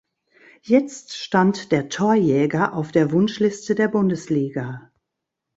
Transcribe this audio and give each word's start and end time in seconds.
Jetzt 0.63 1.15
stand 1.15 1.71
der 1.71 1.87
„Torjäger“ 1.87 2.73
auf 2.73 2.91
der 2.91 3.11
Wunschliste 3.11 3.75
der 3.75 3.87
Bundesliga. 3.87 4.89